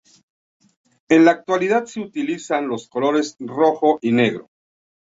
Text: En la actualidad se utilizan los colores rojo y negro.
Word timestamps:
En 1.09 1.23
la 1.25 1.29
actualidad 1.33 1.85
se 1.85 1.99
utilizan 2.01 2.67
los 2.67 2.89
colores 2.89 3.35
rojo 3.39 3.99
y 4.01 4.11
negro. 4.11 4.49